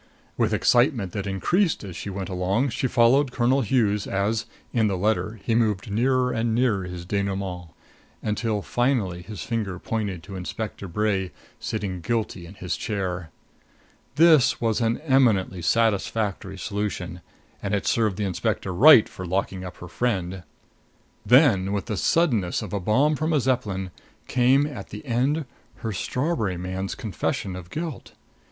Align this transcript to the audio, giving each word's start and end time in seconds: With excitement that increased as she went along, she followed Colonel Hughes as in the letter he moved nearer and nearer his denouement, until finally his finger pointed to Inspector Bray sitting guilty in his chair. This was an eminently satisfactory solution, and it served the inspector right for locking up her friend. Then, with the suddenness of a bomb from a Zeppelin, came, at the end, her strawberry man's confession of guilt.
With 0.35 0.51
excitement 0.51 1.11
that 1.11 1.27
increased 1.27 1.83
as 1.83 1.95
she 1.95 2.09
went 2.09 2.27
along, 2.27 2.69
she 2.69 2.87
followed 2.87 3.31
Colonel 3.31 3.61
Hughes 3.61 4.07
as 4.07 4.47
in 4.73 4.87
the 4.87 4.97
letter 4.97 5.39
he 5.43 5.53
moved 5.53 5.91
nearer 5.91 6.31
and 6.33 6.55
nearer 6.55 6.85
his 6.85 7.05
denouement, 7.05 7.67
until 8.23 8.63
finally 8.63 9.21
his 9.21 9.43
finger 9.43 9.77
pointed 9.77 10.23
to 10.23 10.35
Inspector 10.35 10.87
Bray 10.87 11.29
sitting 11.59 12.01
guilty 12.01 12.47
in 12.47 12.55
his 12.55 12.77
chair. 12.77 13.29
This 14.15 14.59
was 14.59 14.81
an 14.81 14.97
eminently 15.01 15.61
satisfactory 15.61 16.57
solution, 16.57 17.21
and 17.61 17.75
it 17.75 17.85
served 17.85 18.17
the 18.17 18.25
inspector 18.25 18.73
right 18.73 19.07
for 19.07 19.23
locking 19.27 19.63
up 19.63 19.77
her 19.77 19.87
friend. 19.87 20.41
Then, 21.23 21.71
with 21.73 21.85
the 21.85 21.95
suddenness 21.95 22.63
of 22.63 22.73
a 22.73 22.79
bomb 22.79 23.15
from 23.15 23.33
a 23.33 23.39
Zeppelin, 23.39 23.91
came, 24.27 24.65
at 24.65 24.89
the 24.89 25.05
end, 25.05 25.45
her 25.85 25.93
strawberry 25.93 26.57
man's 26.57 26.95
confession 26.95 27.55
of 27.55 27.69
guilt. 27.69 28.13